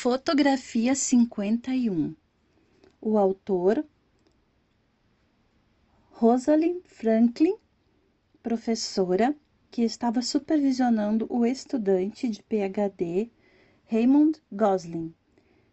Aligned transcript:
Fotografia 0.00 0.94
51. 0.94 2.14
O 3.00 3.18
autor 3.18 3.84
Rosalind 6.12 6.82
Franklin, 6.84 7.56
professora 8.40 9.34
que 9.72 9.82
estava 9.82 10.22
supervisionando 10.22 11.26
o 11.28 11.44
estudante 11.44 12.28
de 12.28 12.40
PhD 12.44 13.28
Raymond 13.90 14.40
Gosling, 14.52 15.12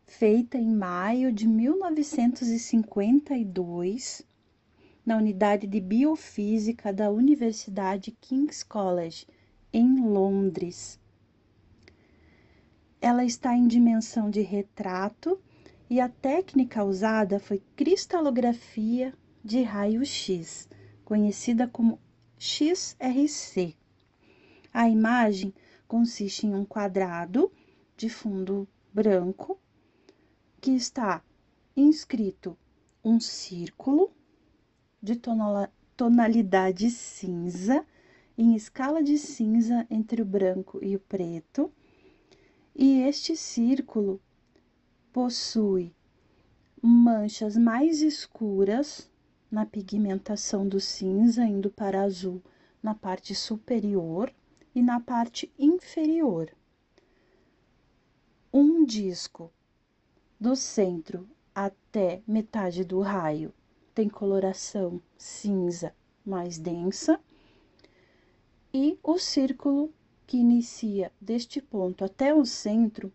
feita 0.08 0.58
em 0.58 0.76
maio 0.76 1.32
de 1.32 1.48
1952 1.48 4.24
na 5.06 5.18
unidade 5.18 5.68
de 5.68 5.80
biofísica 5.80 6.92
da 6.92 7.12
Universidade 7.12 8.10
King's 8.20 8.64
College, 8.64 9.28
em 9.72 10.04
Londres. 10.04 11.00
Ela 13.02 13.24
está 13.24 13.56
em 13.56 13.68
dimensão 13.68 14.30
de 14.30 14.42
retrato 14.42 15.40
e 15.90 16.00
a 16.00 16.10
técnica 16.10 16.84
usada 16.84 17.40
foi 17.40 17.62
cristalografia 17.76 19.14
de 19.44 19.62
raio-x, 19.62 20.68
conhecida 21.04 21.68
como 21.68 22.00
XRC. 22.38 23.76
A 24.74 24.90
imagem 24.90 25.54
consiste 25.88 26.48
em 26.48 26.56
um 26.56 26.66
quadrado 26.66 27.52
de 27.96 28.10
fundo 28.10 28.68
branco 28.94 29.60
que 30.60 30.72
está 30.72 31.24
inscrito 31.78 32.58
um 33.04 33.20
círculo 33.20 34.12
de 35.02 35.22
tonalidade 35.96 36.90
cinza 36.90 37.86
em 38.38 38.56
escala 38.56 39.04
de 39.04 39.18
cinza 39.18 39.86
entre 39.90 40.22
o 40.22 40.26
branco 40.26 40.80
e 40.84 40.96
o 40.96 41.00
preto 41.00 41.72
e 42.76 43.02
este 43.02 43.38
círculo 43.38 44.22
possui 45.14 45.96
manchas 46.82 47.56
mais 47.56 48.02
escuras 48.02 49.10
na 49.50 49.66
pigmentação 49.66 50.68
do 50.68 50.80
cinza, 50.82 51.46
indo 51.46 51.72
para 51.72 52.02
azul 52.02 52.44
na 52.84 52.94
parte 52.94 53.34
superior 53.34 54.34
e 54.76 54.82
na 54.82 55.00
parte 55.00 55.52
inferior. 55.58 56.52
Um 58.54 58.86
disco 58.86 59.52
do 60.38 60.56
centro 60.56 61.28
até 61.54 62.22
metade 62.28 62.84
do 62.84 63.00
raio 63.00 63.54
tem 63.94 64.10
coloração 64.10 65.02
cinza 65.18 65.96
mais 66.26 66.60
densa 66.60 67.20
e 68.74 69.00
o 69.02 69.18
círculo 69.18 69.94
que 70.26 70.38
inicia 70.38 71.12
deste 71.22 71.62
ponto 71.62 72.04
até 72.04 72.34
o 72.34 72.46
centro 72.46 73.12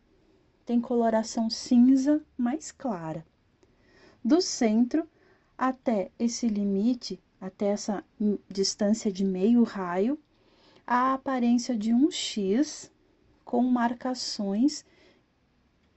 tem 0.65 0.81
coloração 0.81 1.51
cinza 1.51 2.25
mais 2.39 2.71
clara. 2.71 3.27
Do 4.25 4.41
centro 4.41 5.09
até 5.59 6.11
esse 6.19 6.47
limite, 6.47 7.21
até 7.41 7.67
essa 7.67 8.05
distância 8.49 9.11
de 9.11 9.25
meio 9.25 9.63
raio, 9.65 10.19
a 10.87 11.13
aparência 11.15 11.77
de 11.77 11.93
um 11.93 12.11
X 12.11 12.91
com 13.45 13.63
marcações 13.63 14.85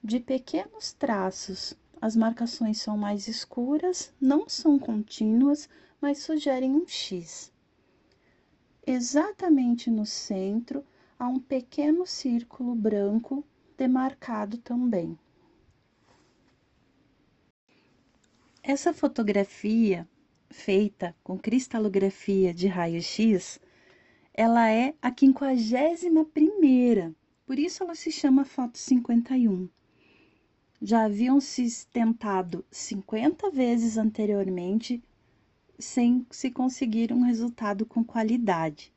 de 0.03 0.19
pequenos 0.19 0.93
traços. 0.93 1.77
As 2.01 2.15
marcações 2.15 2.81
são 2.81 2.97
mais 2.97 3.27
escuras, 3.27 4.13
não 4.19 4.49
são 4.49 4.77
contínuas, 4.79 5.69
mas 6.01 6.19
sugerem 6.19 6.71
um 6.71 6.87
X. 6.87 7.51
Exatamente 8.85 9.89
no 9.89 10.05
centro 10.05 10.83
há 11.17 11.27
um 11.27 11.39
pequeno 11.39 12.05
círculo 12.05 12.75
branco 12.75 13.43
demarcado 13.77 14.57
também. 14.57 15.17
Essa 18.61 18.93
fotografia 18.93 20.07
feita 20.49 21.15
com 21.23 21.37
cristalografia 21.37 22.53
de 22.53 22.67
raio-x, 22.67 23.59
ela 24.33 24.69
é 24.69 24.93
a 25.01 25.11
quinquagésima 25.11 26.23
primeira, 26.23 27.13
por 27.45 27.59
isso 27.59 27.83
ela 27.83 27.95
se 27.95 28.11
chama 28.11 28.45
foto 28.45 28.77
51. 28.77 29.67
Já 30.81 31.05
haviam 31.05 31.41
se 31.41 31.85
tentado 31.87 32.63
50 32.71 33.49
vezes 33.49 33.97
anteriormente 33.97 35.03
sem 35.79 36.25
se 36.29 36.51
conseguir 36.51 37.11
um 37.11 37.21
resultado 37.21 37.85
com 37.85 38.03
qualidade. 38.03 38.92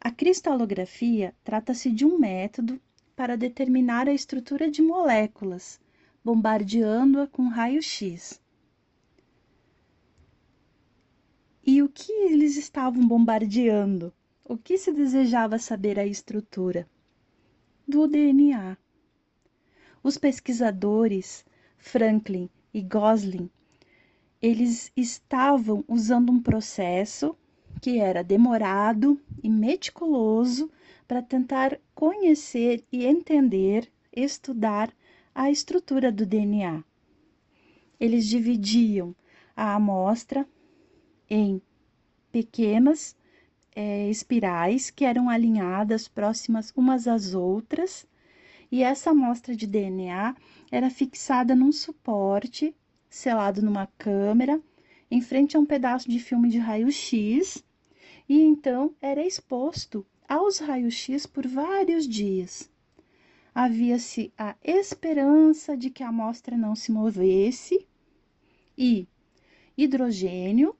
A 0.00 0.12
cristalografia 0.12 1.34
trata-se 1.42 1.90
de 1.90 2.04
um 2.04 2.18
método 2.18 2.80
para 3.16 3.36
determinar 3.36 4.08
a 4.08 4.12
estrutura 4.12 4.70
de 4.70 4.80
moléculas, 4.80 5.80
bombardeando-a 6.24 7.26
com 7.26 7.48
raio-x. 7.48 8.40
E 11.66 11.82
o 11.82 11.88
que 11.88 12.12
eles 12.12 12.56
estavam 12.56 13.06
bombardeando? 13.06 14.14
O 14.44 14.56
que 14.56 14.78
se 14.78 14.92
desejava 14.92 15.58
saber 15.58 15.98
a 15.98 16.06
estrutura? 16.06 16.88
Do 17.86 18.06
DNA. 18.06 18.78
Os 20.02 20.16
pesquisadores 20.16 21.44
Franklin 21.76 22.48
e 22.72 22.80
Gosling, 22.82 23.50
eles 24.40 24.92
estavam 24.96 25.84
usando 25.88 26.30
um 26.30 26.40
processo 26.40 27.36
que 27.80 27.98
era 27.98 28.24
demorado 28.24 29.20
e 29.42 29.48
meticuloso 29.48 30.70
para 31.06 31.22
tentar 31.22 31.78
conhecer 31.94 32.84
e 32.92 33.06
entender, 33.06 33.90
estudar 34.12 34.92
a 35.34 35.50
estrutura 35.50 36.10
do 36.10 36.26
DNA. 36.26 36.82
Eles 38.00 38.26
dividiam 38.26 39.14
a 39.56 39.74
amostra 39.74 40.46
em 41.30 41.62
pequenas 42.30 43.16
é, 43.74 44.08
espirais 44.10 44.90
que 44.90 45.04
eram 45.04 45.30
alinhadas 45.30 46.08
próximas 46.08 46.72
umas 46.76 47.06
às 47.06 47.34
outras, 47.34 48.06
e 48.70 48.82
essa 48.82 49.10
amostra 49.10 49.56
de 49.56 49.66
DNA 49.66 50.36
era 50.70 50.90
fixada 50.90 51.54
num 51.54 51.72
suporte 51.72 52.74
selado 53.08 53.62
numa 53.62 53.86
câmera 53.98 54.60
em 55.10 55.20
frente 55.20 55.56
a 55.56 55.60
um 55.60 55.64
pedaço 55.64 56.10
de 56.10 56.18
filme 56.18 56.50
de 56.50 56.58
raio-x 56.58 57.64
e 58.28 58.42
então 58.42 58.94
era 59.00 59.26
exposto 59.26 60.06
aos 60.28 60.58
raios-x 60.58 61.24
por 61.24 61.46
vários 61.46 62.06
dias. 62.06 62.70
Havia-se 63.54 64.32
a 64.36 64.54
esperança 64.62 65.76
de 65.76 65.88
que 65.88 66.02
a 66.02 66.08
amostra 66.08 66.56
não 66.56 66.74
se 66.74 66.92
movesse 66.92 67.86
e 68.76 69.08
hidrogênio 69.76 70.76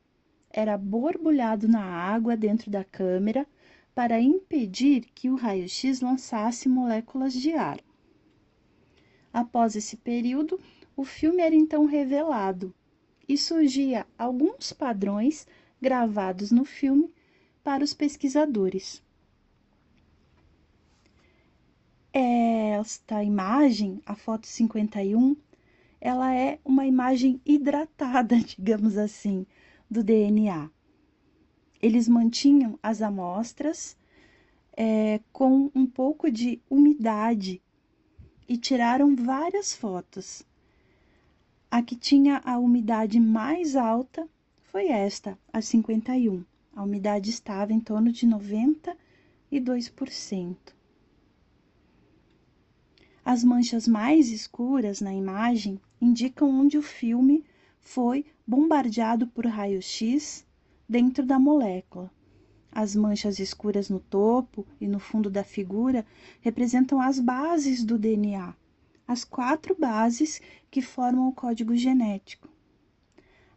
era 0.50 0.76
borbulhado 0.76 1.66
na 1.66 1.82
água 1.82 2.36
dentro 2.36 2.70
da 2.70 2.84
câmera 2.84 3.46
para 3.94 4.20
impedir 4.20 5.06
que 5.14 5.30
o 5.30 5.34
raio-x 5.34 6.00
lançasse 6.00 6.68
moléculas 6.68 7.32
de 7.32 7.52
ar. 7.52 7.80
Após 9.32 9.74
esse 9.74 9.96
período, 9.96 10.60
o 10.96 11.04
filme 11.04 11.42
era 11.42 11.54
então 11.54 11.84
revelado 11.84 12.74
e 13.28 13.36
surgia 13.36 14.06
alguns 14.16 14.72
padrões 14.72 15.46
gravados 15.80 16.50
no 16.50 16.64
filme 16.64 17.12
para 17.62 17.84
os 17.84 17.94
pesquisadores. 17.94 19.02
Esta 22.12 23.22
imagem, 23.22 24.00
a 24.06 24.14
foto 24.14 24.46
51, 24.46 25.36
ela 26.00 26.34
é 26.34 26.58
uma 26.64 26.86
imagem 26.86 27.40
hidratada, 27.44 28.36
digamos 28.40 28.96
assim, 28.96 29.46
do 29.90 30.02
DNA. 30.02 30.70
Eles 31.80 32.08
mantinham 32.08 32.78
as 32.82 33.02
amostras 33.02 33.96
é, 34.76 35.20
com 35.32 35.70
um 35.74 35.86
pouco 35.86 36.30
de 36.30 36.60
umidade 36.68 37.62
e 38.48 38.56
tiraram 38.56 39.14
várias 39.14 39.74
fotos. 39.74 40.42
A 41.70 41.82
que 41.82 41.94
tinha 41.94 42.40
a 42.44 42.58
umidade 42.58 43.20
mais 43.20 43.76
alta 43.76 44.28
foi 44.72 44.88
esta, 44.88 45.38
a 45.52 45.60
51 45.60 46.44
a 46.78 46.82
umidade 46.84 47.28
estava 47.28 47.72
em 47.72 47.80
torno 47.80 48.12
de 48.12 48.24
92%. 48.24 50.56
As 53.24 53.42
manchas 53.42 53.88
mais 53.88 54.28
escuras 54.28 55.00
na 55.00 55.12
imagem 55.12 55.80
indicam 56.00 56.48
onde 56.48 56.78
o 56.78 56.82
filme 56.82 57.44
foi 57.80 58.24
bombardeado 58.46 59.26
por 59.26 59.44
raio-x 59.44 60.46
dentro 60.88 61.26
da 61.26 61.36
molécula. 61.36 62.12
As 62.70 62.94
manchas 62.94 63.40
escuras 63.40 63.90
no 63.90 63.98
topo 63.98 64.64
e 64.80 64.86
no 64.86 65.00
fundo 65.00 65.28
da 65.28 65.42
figura 65.42 66.06
representam 66.40 67.00
as 67.00 67.18
bases 67.18 67.82
do 67.82 67.98
DNA, 67.98 68.54
as 69.04 69.24
quatro 69.24 69.74
bases 69.76 70.40
que 70.70 70.80
formam 70.80 71.28
o 71.28 71.34
código 71.34 71.74
genético. 71.74 72.48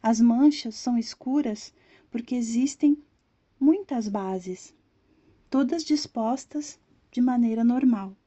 As 0.02 0.20
manchas 0.20 0.74
são 0.74 0.98
escuras 0.98 1.72
porque 2.10 2.34
existem 2.34 2.98
muitas 3.62 4.08
bases, 4.08 4.74
todas 5.48 5.84
dispostas 5.84 6.80
de 7.12 7.22
maneira 7.22 7.64
normal. 7.64 8.18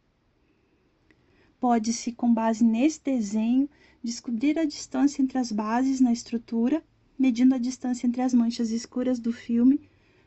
Pode-se, 1.59 2.13
com 2.13 2.33
base 2.33 2.63
nesse 2.63 3.03
desenho, 3.03 3.69
descobrir 4.01 4.57
a 4.57 4.65
distância 4.65 5.21
entre 5.21 5.37
as 5.37 5.51
bases 5.51 6.01
na 6.01 6.13
estrutura, 6.13 6.85
medindo 7.19 7.53
a 7.53 7.59
distância 7.59 8.07
entre 8.07 8.23
as 8.23 8.33
manchas 8.33 8.71
escuras 8.71 9.19
do 9.19 9.33
filme, 9.33 9.81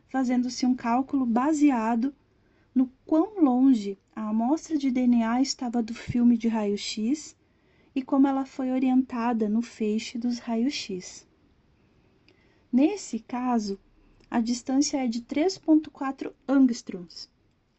fazendo-se 0.09 0.65
um 0.65 0.75
cálculo 0.75 1.25
baseado 1.25 2.13
no 2.75 2.91
quão 3.05 3.41
longe 3.41 3.97
a 4.13 4.27
amostra 4.27 4.77
de 4.77 4.91
DNA 4.91 5.41
estava 5.41 5.81
do 5.81 5.93
filme 5.93 6.37
de 6.37 6.49
raio-x 6.49 7.33
e 7.95 8.01
como 8.01 8.27
ela 8.27 8.45
foi 8.45 8.71
orientada 8.71 9.47
no 9.47 9.61
feixe 9.61 10.17
dos 10.17 10.39
raios-x. 10.39 11.25
Nesse 12.69 13.19
caso, 13.19 13.79
a 14.29 14.41
distância 14.41 15.03
é 15.03 15.07
de 15.07 15.21
3,4 15.21 16.33
angstroms, 16.47 17.29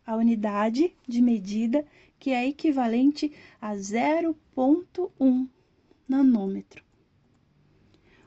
a 0.07 0.17
unidade 0.17 0.95
de 1.07 1.21
medida 1.21 1.87
que 2.19 2.31
é 2.31 2.47
equivalente 2.47 3.33
a 3.61 3.75
0,1 3.75 5.49
nanômetro. 6.09 6.83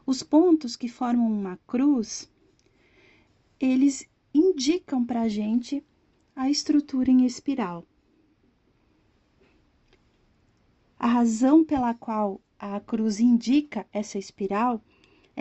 Os 0.06 0.24
pontos 0.24 0.76
que 0.76 0.88
formam 0.88 1.32
uma 1.32 1.58
cruz, 1.66 2.32
eles 3.60 4.08
indicam 4.34 5.06
para 5.06 5.22
a 5.22 5.28
gente 5.28 5.84
a 6.36 6.50
estrutura 6.50 7.12
em 7.12 7.26
espiral. 7.26 7.86
A 10.98 11.08
razão 11.08 11.66
pela 11.66 11.94
qual 11.94 12.40
a 12.60 12.80
cruz 12.80 13.20
indica 13.20 13.88
essa 13.92 14.20
espiral 14.20 14.82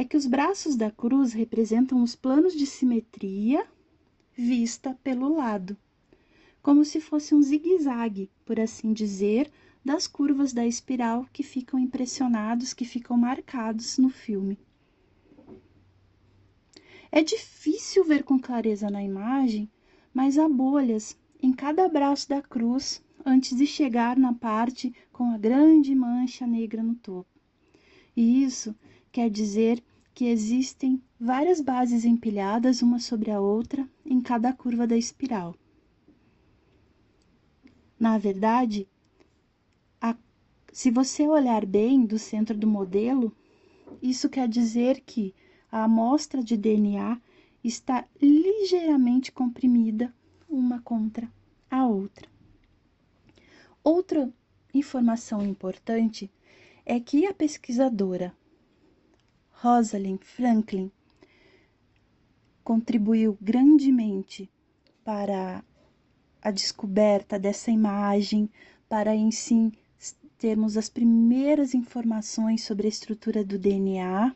é 0.01 0.05
que 0.05 0.17
os 0.17 0.25
braços 0.25 0.77
da 0.77 0.91
cruz 0.91 1.35
representam 1.35 2.03
os 2.03 2.17
planos 2.17 2.55
de 2.55 2.65
simetria 2.65 3.67
vista 4.33 4.99
pelo 5.05 5.37
lado, 5.37 5.77
como 6.63 6.87
se 6.87 7.03
fosse 7.03 7.35
um 7.35 7.43
zigue-zague, 7.43 8.31
por 8.47 8.59
assim 8.59 8.95
dizer, 8.95 9.53
das 9.85 10.07
curvas 10.07 10.55
da 10.55 10.67
espiral 10.67 11.27
que 11.31 11.43
ficam 11.43 11.79
impressionados, 11.79 12.73
que 12.73 12.87
ficam 12.87 13.15
marcados 13.19 13.99
no 13.99 14.09
filme. 14.09 14.59
É 17.13 17.23
difícil 17.23 18.03
ver 18.03 18.23
com 18.23 18.41
clareza 18.41 18.89
na 18.89 19.05
imagem, 19.05 19.71
mas 20.15 20.39
há 20.39 20.49
bolhas 20.49 21.15
em 21.43 21.53
cada 21.53 21.87
braço 21.91 22.27
da 22.27 22.41
cruz 22.41 23.05
antes 23.23 23.55
de 23.55 23.67
chegar 23.67 24.17
na 24.17 24.33
parte 24.33 24.95
com 25.13 25.31
a 25.31 25.37
grande 25.37 25.95
mancha 25.95 26.47
negra 26.47 26.83
no 26.83 26.95
topo. 26.95 27.29
E 28.17 28.43
isso 28.43 28.75
quer 29.13 29.29
dizer 29.29 29.83
que 30.21 30.27
existem 30.27 31.03
várias 31.19 31.63
bases 31.63 32.05
empilhadas 32.05 32.83
uma 32.83 32.99
sobre 32.99 33.31
a 33.31 33.41
outra 33.41 33.89
em 34.05 34.21
cada 34.21 34.53
curva 34.53 34.87
da 34.87 34.95
espiral. 34.95 35.57
Na 37.99 38.19
verdade, 38.19 38.87
a, 39.99 40.15
se 40.71 40.91
você 40.91 41.27
olhar 41.27 41.65
bem 41.65 42.05
do 42.05 42.19
centro 42.19 42.55
do 42.55 42.67
modelo, 42.67 43.35
isso 44.03 44.29
quer 44.29 44.47
dizer 44.47 45.01
que 45.07 45.35
a 45.73 45.85
amostra 45.85 46.45
de 46.45 46.55
DNA 46.55 47.19
está 47.65 48.07
ligeiramente 48.21 49.33
comprimida 49.33 50.15
uma 50.47 50.83
contra 50.83 51.33
a 51.71 51.87
outra. 51.87 52.29
Outra 53.83 54.31
informação 54.75 55.43
importante 55.47 56.31
é 56.85 57.01
que 57.01 57.25
a 57.25 57.33
pesquisadora 57.33 58.39
Rosalind 59.63 60.23
Franklin 60.23 60.91
contribuiu 62.65 63.37
grandemente 63.39 64.51
para 65.05 65.63
a 66.41 66.51
descoberta 66.51 67.39
dessa 67.39 67.71
imagem, 67.71 68.49
para 68.89 69.15
em 69.15 69.29
termos 70.39 70.79
as 70.79 70.89
primeiras 70.89 71.75
informações 71.75 72.65
sobre 72.65 72.87
a 72.87 72.89
estrutura 72.89 73.45
do 73.45 73.59
DNA. 73.59 74.35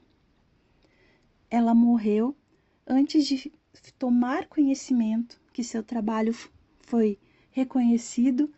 Ela 1.50 1.75
morreu 1.75 2.37
antes 2.87 3.26
de 3.26 3.50
tomar 3.99 4.47
conhecimento 4.47 5.41
que 5.55 5.65
seu 5.65 5.82
trabalho 5.82 6.35
foi 6.81 7.19
reconhecido 7.50 8.53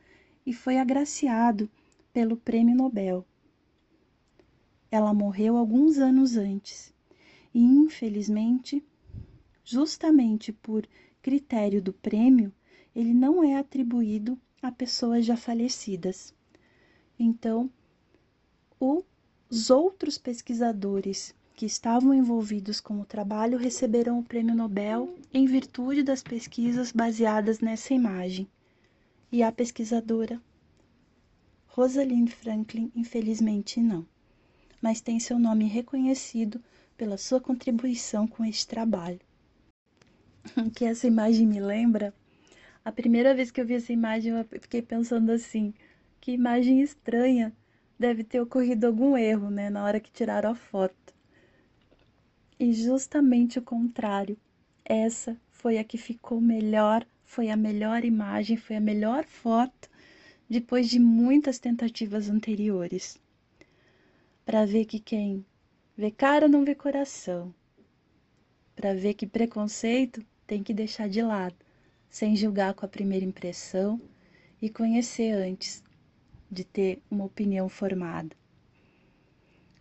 e 0.44 0.52
foi 0.52 0.78
agraciado 0.78 1.70
pelo 2.12 2.36
Prêmio 2.36 2.74
Nobel. 2.74 3.24
Ela 4.96 5.12
morreu 5.12 5.58
alguns 5.58 5.98
anos 5.98 6.38
antes. 6.38 6.90
E, 7.52 7.60
infelizmente, 7.62 8.82
justamente 9.62 10.54
por 10.54 10.88
critério 11.20 11.82
do 11.82 11.92
prêmio, 11.92 12.50
ele 12.94 13.12
não 13.12 13.44
é 13.44 13.58
atribuído 13.58 14.40
a 14.62 14.72
pessoas 14.72 15.26
já 15.26 15.36
falecidas. 15.36 16.34
Então, 17.18 17.70
os 18.80 19.68
outros 19.68 20.16
pesquisadores 20.16 21.34
que 21.54 21.66
estavam 21.66 22.14
envolvidos 22.14 22.80
com 22.80 22.98
o 22.98 23.04
trabalho 23.04 23.58
receberam 23.58 24.18
o 24.18 24.24
prêmio 24.24 24.54
Nobel 24.54 25.14
em 25.30 25.44
virtude 25.44 26.02
das 26.02 26.22
pesquisas 26.22 26.90
baseadas 26.90 27.60
nessa 27.60 27.92
imagem. 27.92 28.48
E 29.30 29.42
a 29.42 29.52
pesquisadora 29.52 30.40
Rosalind 31.66 32.30
Franklin, 32.30 32.90
infelizmente, 32.96 33.78
não, 33.78 34.06
mas 34.80 35.00
tem 35.00 35.18
seu 35.18 35.38
nome 35.38 35.66
reconhecido 35.66 36.62
pela 36.96 37.16
sua 37.16 37.40
contribuição 37.40 38.26
com 38.26 38.44
este 38.44 38.66
trabalho. 38.66 39.20
O 40.56 40.70
que 40.70 40.84
essa 40.84 41.06
imagem 41.06 41.46
me 41.46 41.60
lembra? 41.60 42.14
A 42.84 42.92
primeira 42.92 43.34
vez 43.34 43.50
que 43.50 43.60
eu 43.60 43.66
vi 43.66 43.74
essa 43.74 43.92
imagem, 43.92 44.32
eu 44.32 44.44
fiquei 44.44 44.80
pensando 44.80 45.30
assim: 45.32 45.74
que 46.20 46.32
imagem 46.32 46.80
estranha. 46.80 47.52
Deve 47.98 48.22
ter 48.22 48.40
ocorrido 48.40 48.86
algum 48.86 49.16
erro, 49.16 49.48
né, 49.48 49.70
na 49.70 49.82
hora 49.82 49.98
que 49.98 50.12
tiraram 50.12 50.50
a 50.50 50.54
foto. 50.54 51.14
E 52.60 52.72
justamente 52.74 53.58
o 53.58 53.62
contrário. 53.62 54.36
Essa 54.84 55.36
foi 55.50 55.78
a 55.78 55.84
que 55.84 55.96
ficou 55.96 56.40
melhor 56.40 57.06
foi 57.26 57.50
a 57.50 57.56
melhor 57.56 58.04
imagem, 58.04 58.56
foi 58.56 58.76
a 58.76 58.80
melhor 58.80 59.24
foto 59.24 59.90
depois 60.48 60.88
de 60.88 60.98
muitas 60.98 61.58
tentativas 61.58 62.30
anteriores. 62.30 63.18
Para 64.46 64.64
ver 64.64 64.84
que 64.84 65.00
quem 65.00 65.44
vê 65.98 66.08
cara 66.08 66.46
não 66.46 66.64
vê 66.64 66.72
coração. 66.72 67.52
Para 68.76 68.94
ver 68.94 69.14
que 69.14 69.26
preconceito 69.26 70.24
tem 70.46 70.62
que 70.62 70.72
deixar 70.72 71.08
de 71.08 71.20
lado, 71.20 71.56
sem 72.08 72.36
julgar 72.36 72.72
com 72.72 72.86
a 72.86 72.88
primeira 72.88 73.24
impressão 73.24 74.00
e 74.62 74.70
conhecer 74.70 75.32
antes 75.32 75.82
de 76.48 76.62
ter 76.62 77.02
uma 77.10 77.24
opinião 77.24 77.68
formada. 77.68 78.36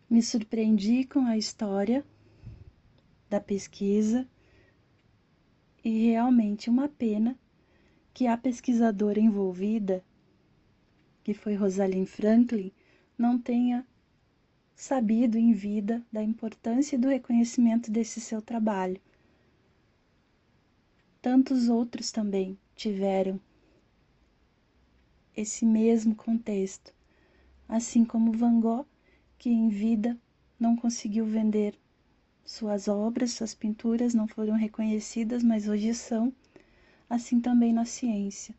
Me 0.10 0.20
surpreendi 0.24 1.04
com 1.04 1.28
a 1.28 1.38
história 1.38 2.04
da 3.30 3.40
pesquisa 3.40 4.28
e 5.84 6.08
realmente 6.10 6.72
uma 6.72 6.90
pena 6.90 7.38
que 8.12 8.26
a 8.26 8.36
pesquisadora 8.36 9.20
envolvida, 9.20 10.04
que 11.24 11.36
foi 11.36 11.54
Rosalind 11.54 12.08
Franklin, 12.08 12.72
não 13.16 13.38
tenha 13.38 13.86
sabido 14.76 15.38
em 15.38 15.54
vida 15.54 16.04
da 16.12 16.22
importância 16.22 16.96
e 16.96 17.00
do 17.00 17.08
reconhecimento 17.08 17.90
desse 17.90 18.20
seu 18.20 18.42
trabalho. 18.42 19.00
Tantos 21.22 21.70
outros 21.70 22.12
também 22.12 22.58
tiveram 22.76 23.40
esse 25.36 25.66
mesmo 25.66 26.16
contexto, 26.16 26.94
assim 27.68 28.06
como 28.06 28.32
Van 28.32 28.60
Gogh, 28.60 28.86
que 29.38 29.50
em 29.50 29.70
vida 29.70 30.18
não 30.60 30.76
conseguiu 30.76 31.26
vender 31.26 31.78
suas 32.46 32.88
obras, 32.88 33.32
suas 33.32 33.56
pinturas 33.56 34.14
não 34.14 34.28
foram 34.28 34.54
reconhecidas, 34.54 35.44
mas 35.44 35.68
hoje 35.68 35.96
são. 35.96 36.32
Assim 37.10 37.40
também 37.40 37.74
na 37.74 37.86
ciência. 37.86 38.56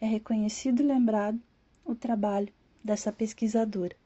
É 0.00 0.06
reconhecido 0.06 0.82
e 0.82 0.86
lembrado 0.86 1.40
o 1.84 1.94
trabalho 1.94 2.52
dessa 2.82 3.12
pesquisadora. 3.12 3.96